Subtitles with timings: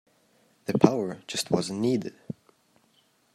[0.65, 2.15] The power just wasn't needed.